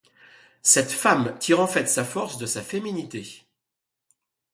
Cette 0.63 0.91
femme 0.91 1.37
tire 1.37 1.59
en 1.59 1.67
fait 1.67 1.85
sa 1.85 2.03
force 2.03 2.39
de 2.39 2.47
sa 2.47 2.63
féminité. 2.63 3.45